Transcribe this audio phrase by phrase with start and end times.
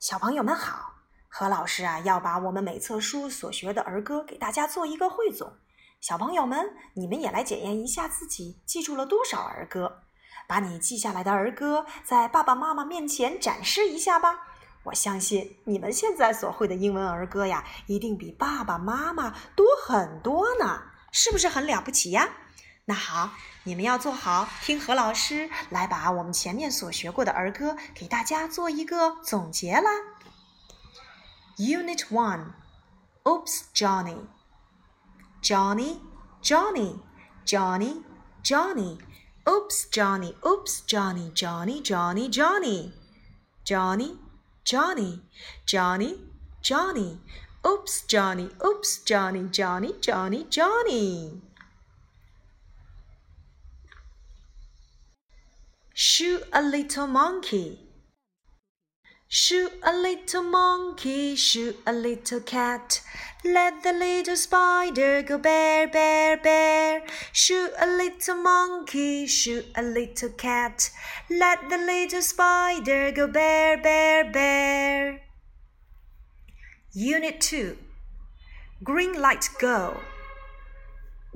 [0.00, 0.94] 小朋友们好，
[1.26, 5.54] 何老师啊要把我们每册书所学的儿歌给大家做一个汇总。
[6.00, 10.02] 小朋友们，你们也来检验一下自己记住了多少儿歌，
[10.46, 14.46] 把你记下来的儿歌在爸爸妈妈面前展示一下吧。
[14.84, 20.80] 我相信你们现在所会的英文儿歌呀，一定比爸爸妈妈多很多呢，
[21.10, 22.28] 是不是很了不起呀？
[22.88, 23.32] 那好，
[23.64, 29.90] 你们要做好，听何老师来把我们前面所学过的儿歌给大家做一个总结啦。
[31.58, 32.54] Unit One,
[33.24, 34.16] Oops, Johnny,
[35.42, 35.98] Johnny,
[36.42, 36.98] Johnny,
[37.44, 38.02] Johnny,
[38.42, 38.98] Johnny,
[39.44, 42.92] Oops, Johnny, Oops, Johnny, Johnny, Johnny, Johnny,
[43.66, 44.18] Johnny,
[44.64, 45.20] Johnny,
[45.66, 46.18] Johnny,
[46.62, 47.18] Johnny,
[47.66, 51.47] Oops, Johnny, Oops, Johnny, Johnny, Johnny, Johnny.
[56.00, 57.80] Shoot a little monkey.
[59.26, 63.02] Shoot a little monkey, shoot a little cat.
[63.44, 67.02] Let the little spider go bear, bear, bear.
[67.32, 70.88] Shoot a little monkey, shoot a little cat.
[71.30, 75.20] Let the little spider go bear, bear, bear.
[76.92, 77.76] Unit 2
[78.84, 79.98] Green light go.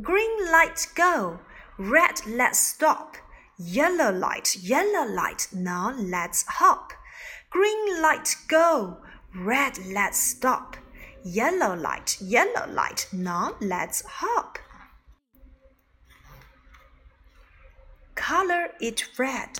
[0.01, 1.41] Green light go.
[1.79, 3.17] Red let's stop.
[3.59, 6.93] Yellow light, yellow light, now let's hop.
[7.51, 8.99] Green light, go.
[9.35, 10.77] Red, let's stop.
[11.25, 14.59] Yellow light, yellow light, now let's hop.
[18.15, 19.59] Color it red.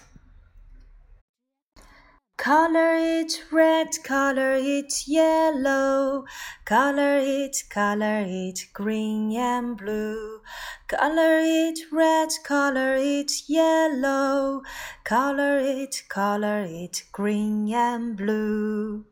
[2.43, 6.25] Color it red, color it yellow,
[6.65, 10.41] color it, color it green and blue.
[10.89, 14.63] Color it red, color it yellow,
[15.05, 19.05] color it, color it green and blue.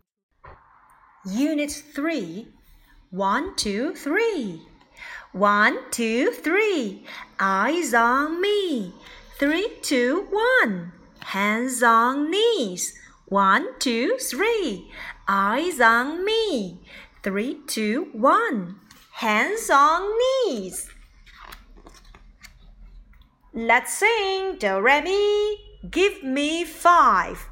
[1.25, 2.49] Unit 3
[3.11, 4.67] One, two, three.
[5.31, 7.05] One, two, three.
[7.39, 8.93] Eyes on me.
[9.39, 10.91] Three, two, one.
[11.21, 12.97] Hands on knees.
[13.31, 14.91] One, two, three.
[15.29, 16.81] Eyes on me.
[17.23, 18.81] Three, two, one.
[19.13, 20.89] Hands on knees.
[23.55, 25.59] Let's sing Do Re Mi.
[25.89, 27.49] Give me five.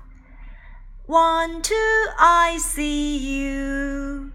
[1.06, 4.32] One, two, I see you.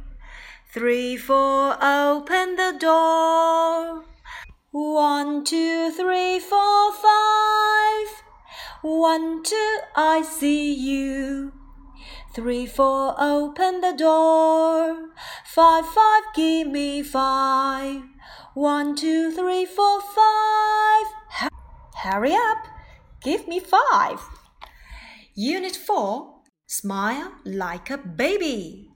[0.72, 4.06] Three, four, open the door.
[4.72, 8.13] One, two, three, four, five.
[8.84, 11.54] One, two, I see you.
[12.36, 15.08] Three, four, open the door.
[15.46, 18.02] Five, five, give me five.
[18.54, 21.06] One, two, three, four, five.
[21.96, 22.68] Hurry up,
[23.22, 24.20] give me five.
[25.34, 28.90] Unit 4 Smile like a baby.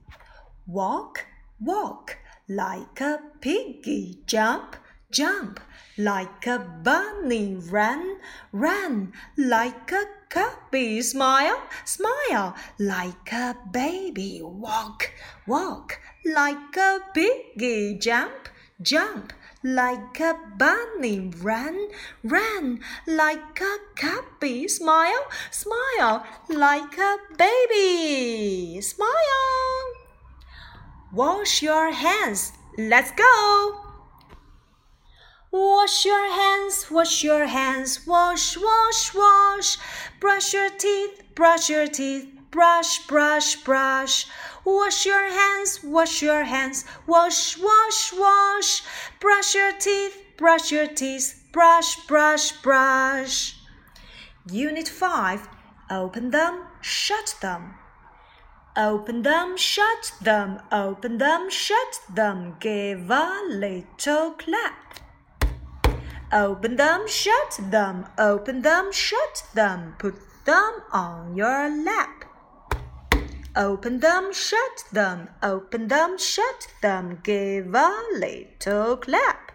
[0.66, 1.24] Walk,
[1.58, 4.20] walk like a piggy.
[4.26, 4.76] Jump,
[5.10, 5.60] jump
[5.96, 7.56] like a bunny.
[7.56, 8.18] Run,
[8.52, 11.02] run like a cubby.
[11.02, 14.40] Smile, smile like a baby.
[14.42, 15.10] Walk,
[15.46, 17.98] walk like a piggy.
[17.98, 18.48] Jump,
[18.82, 19.32] jump
[19.64, 21.30] like a bunny.
[21.40, 21.88] Run,
[22.22, 24.68] run like a cubby.
[24.68, 28.80] Smile, smile like a baby.
[28.80, 29.08] Smile.
[31.12, 32.52] Wash your hands.
[32.76, 33.87] Let's go.
[35.50, 39.78] Wash your hands, wash your hands, wash, wash, wash.
[40.20, 44.26] Brush your teeth, brush your teeth, brush, brush, brush.
[44.66, 48.82] Wash your hands, wash your hands, wash, wash, wash.
[49.20, 53.56] Brush your teeth, brush your teeth, brush, brush, brush.
[54.50, 55.48] Unit 5
[55.90, 57.74] Open them, shut them.
[58.76, 62.56] Open them, shut them, open them, shut them.
[62.60, 64.87] Give a little clap.
[66.30, 69.94] Open them, shut them, open them, shut them.
[69.98, 72.26] Put them on your lap.
[73.56, 77.20] Open them, shut them, open them, shut them.
[77.24, 79.52] Give a little clap.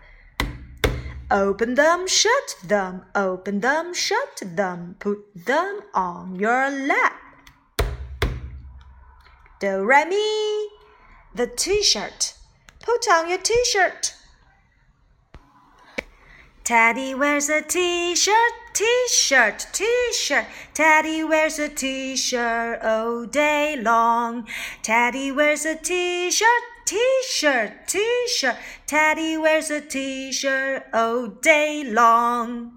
[1.29, 4.95] Open them, shut them, open them, shut them.
[4.99, 7.13] Put them on your lap.
[9.59, 10.69] Do re mi.
[11.35, 12.33] The t-shirt.
[12.81, 14.15] Put on your t-shirt.
[16.63, 20.45] Teddy wears a t-shirt, t-shirt, t-shirt.
[20.73, 24.47] Teddy wears a t-shirt all day long.
[24.81, 28.55] Teddy wears a t-shirt, t-shirt, t-shirt.
[28.87, 32.71] Teddy wears a t-shirt all day long.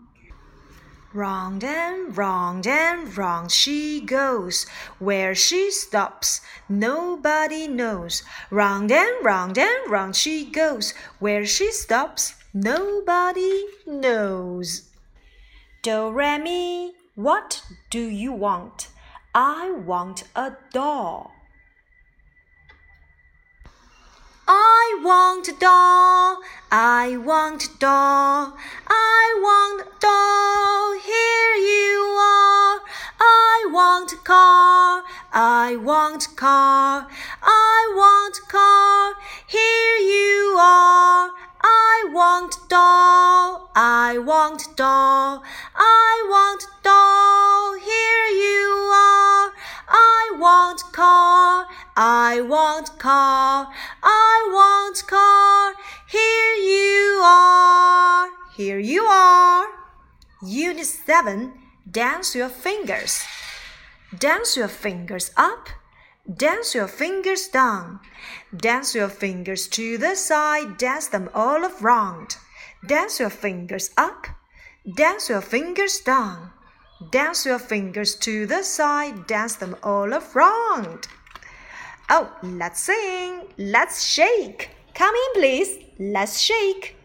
[1.15, 4.67] Round and round and round she goes.
[4.99, 8.25] Where she stops, nobody knows.
[8.51, 10.93] Round and round and round she goes.
[11.21, 14.89] Where she stops, nobody knows.
[15.83, 18.89] Do re mi, what do you want?
[19.35, 21.33] I want a doll.
[24.49, 26.39] I want a doll.
[26.73, 28.57] I want a doll.
[28.89, 30.99] I want a doll.
[31.13, 32.81] Here you are.
[33.21, 35.03] I want a car.
[35.33, 37.07] I want a car.
[37.43, 39.15] I want a car.
[39.47, 41.36] Here you are.
[41.99, 43.71] I want doll.
[43.75, 45.43] I want doll.
[45.75, 47.75] I want doll.
[47.91, 49.49] Here you are.
[49.89, 51.67] I want car.
[51.97, 53.73] I want car.
[54.03, 55.75] I want car.
[56.11, 58.29] Here you are.
[58.55, 59.67] Here you are.
[60.43, 61.55] Unit 7.
[61.91, 63.25] Dance your fingers.
[64.19, 65.71] Dance your fingers up.
[66.35, 68.01] Dance your fingers down.
[68.57, 70.77] Dance your fingers to the side.
[70.77, 72.37] Dance them all around.
[72.85, 74.27] Dance your fingers up.
[74.97, 76.51] Dance your fingers down.
[77.13, 79.29] Dance your fingers to the side.
[79.29, 81.07] Dance them all around.
[82.11, 83.43] Oh, let's sing.
[83.57, 84.71] Let's shake.
[84.95, 85.79] Come in, please.
[86.01, 86.96] Let's shake.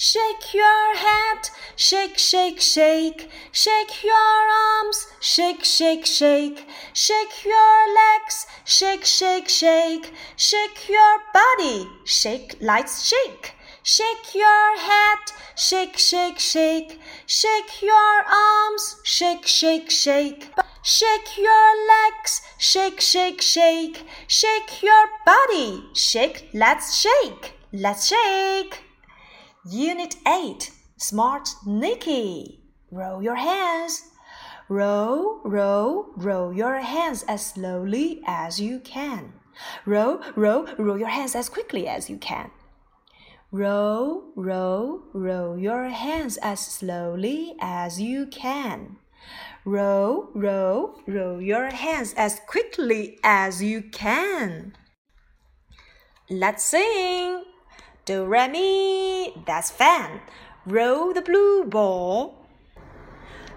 [0.00, 3.28] Shake your head, shake, shake, shake.
[3.50, 6.64] Shake your arms, shake, shake, shake.
[6.92, 10.12] Shake your legs, shake, shake, shake.
[10.36, 13.54] Shake your body, shake, let's shake.
[13.82, 15.18] Shake your head,
[15.56, 17.00] shake, shake, shake.
[17.26, 20.48] Shake your arms, shake, shake, shake.
[20.84, 24.06] Shake your legs, shake, shake, shake.
[24.28, 27.54] Shake your body, shake, let's shake.
[27.72, 28.87] Let's shake.
[29.66, 32.60] Unit 8 Smart Nikki.
[32.92, 34.04] Roll your hands.
[34.68, 39.32] Roll, roll, roll your hands as slowly as you can.
[39.84, 42.50] Roll, roll, roll your hands as quickly as you can.
[43.50, 48.98] Roll, roll, roll your hands as slowly as you can.
[49.64, 54.76] Roll, roll, roll your hands as quickly as you can.
[56.30, 57.42] Let's sing.
[58.08, 60.22] Do re mi, that's fan.
[60.64, 62.36] Roll the blue ball.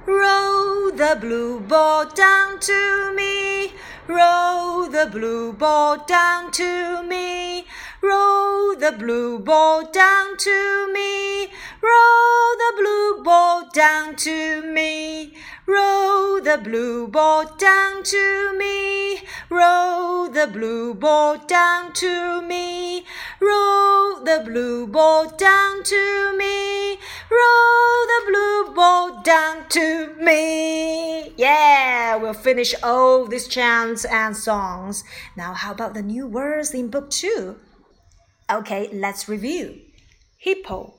[0.06, 3.72] Roll the blue ball down to me.
[4.10, 7.66] Roll the blue ball down to me.
[8.02, 11.44] Roll the blue ball down to me.
[11.82, 15.34] Roll the blue ball down to me.
[15.72, 19.22] Roll the blue ball down to me.
[19.50, 23.06] Roll the blue ball down to me.
[23.40, 26.98] Roll the blue ball down to me.
[27.40, 31.30] Roll the blue ball down to me.
[31.38, 35.06] Yeah, we'll finish all these chants and songs.
[35.38, 37.56] Now, how about the new words in book two?
[38.52, 39.80] Okay, let's review.
[40.38, 40.96] Hippo,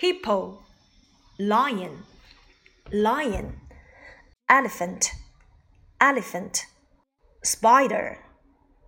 [0.00, 0.64] hippo,
[1.38, 2.04] lion,
[2.90, 3.60] lion,
[4.52, 5.12] elephant,
[5.98, 6.66] elephant,
[7.42, 8.18] spider,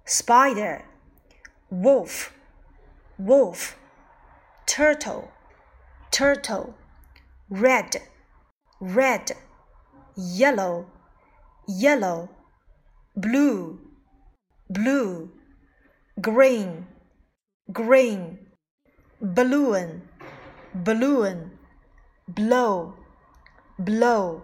[0.04, 0.84] spider,
[1.70, 2.34] wolf,
[3.16, 3.78] wolf,
[4.66, 5.30] turtle,
[6.10, 6.74] turtle,
[7.48, 7.96] red,
[8.78, 9.32] red,
[10.14, 10.86] yellow,
[11.66, 12.28] yellow,
[13.16, 13.80] blue,
[14.68, 15.30] blue,
[16.20, 16.86] green.
[17.72, 18.38] Green,
[19.22, 20.02] balloon,
[20.74, 21.52] balloon,
[22.28, 22.92] blow,
[23.78, 24.42] blow.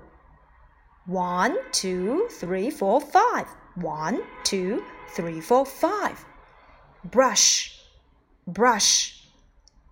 [1.10, 3.46] One, two, three, four, five.
[3.74, 6.24] One, two, three, four, five.
[7.04, 7.78] Brush,
[8.46, 9.24] brush,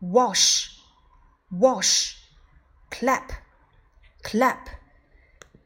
[0.01, 0.79] wash,
[1.51, 2.17] wash,
[2.91, 3.33] clap,
[4.23, 4.69] clap.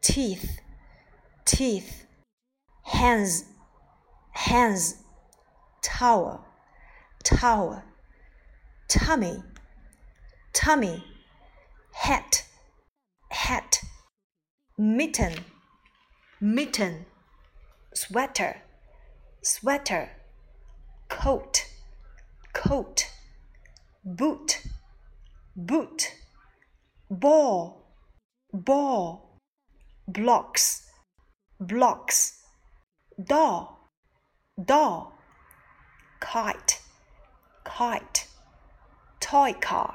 [0.00, 0.60] Teeth,
[1.44, 2.06] teeth.
[2.84, 3.44] Hands,
[4.32, 4.96] hands.
[5.82, 6.46] Towel
[7.22, 7.84] tower,
[8.88, 9.42] tummy,
[10.52, 11.04] tummy,
[11.92, 12.41] hat,
[14.82, 15.32] mitten,
[16.40, 17.06] mitten,
[17.94, 18.62] sweater,
[19.40, 20.10] sweater,
[21.08, 21.66] coat,
[22.52, 23.06] coat,
[24.04, 24.60] boot,
[25.54, 26.12] boot,
[27.08, 27.94] ball,
[28.52, 29.38] ball,
[30.08, 30.82] blocks,
[31.60, 32.42] blocks,
[33.24, 33.88] doll,
[34.64, 35.12] doll,
[36.18, 36.80] kite
[37.64, 38.26] kite,
[39.20, 39.94] toy car,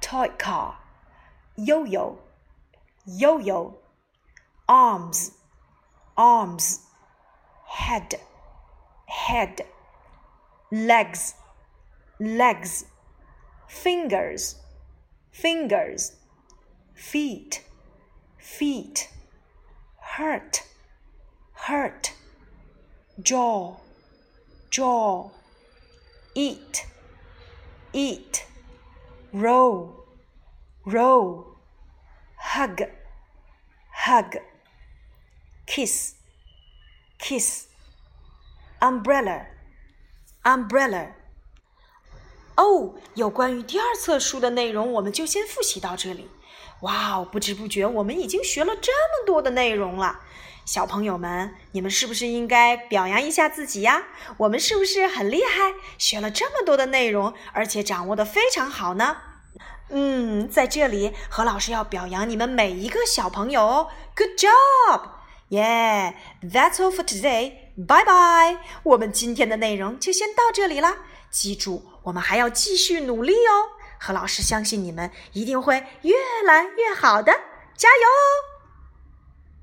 [0.00, 0.78] toy car,
[1.56, 2.18] yo yo,
[3.04, 3.76] yo yo,
[4.68, 5.32] arms,
[6.16, 6.80] arms,
[7.66, 8.14] head,
[9.06, 9.62] head,
[10.70, 11.34] legs,
[12.20, 12.84] legs,
[13.66, 14.56] fingers,
[15.30, 16.12] fingers,
[16.94, 17.64] feet,
[18.38, 19.08] feet,
[20.00, 20.64] hurt,
[21.54, 22.12] hurt,
[23.22, 23.76] jaw,
[24.70, 25.30] jaw,
[26.34, 26.86] eat,
[27.92, 28.44] eat,
[29.32, 30.04] roll,
[30.84, 31.46] roll,
[32.36, 32.82] hug,
[33.92, 34.36] hug,
[35.68, 36.14] kiss,
[37.18, 37.66] kiss,
[38.80, 39.44] umbrella,
[40.42, 41.12] umbrella.
[42.56, 46.30] 哦，有关于第二册书的内容，我们就先复习到这里。
[46.80, 50.20] 哇哦，不知不觉我们已经学了这么多的内容了。
[50.64, 54.04] 小朋友们，你们是不是应该表扬一下自己呀？
[54.38, 59.18] 我们是不是很厉害，学了这么多的内容，而且掌握的非常好呢？
[59.90, 63.88] 嗯，在这里何老师要表扬你们每一个小朋友哦。
[64.14, 65.17] Good job!
[65.50, 66.12] Yeah,
[66.42, 67.52] that's all for today.
[67.76, 68.58] Bye bye.
[68.82, 70.96] 我们今天的内容就先到这里啦。
[71.30, 73.70] 记住，我们还要继续努力哦。
[73.98, 76.14] 何老师相信你们一定会越
[76.46, 77.32] 来越好的，
[77.76, 78.57] 加油哦！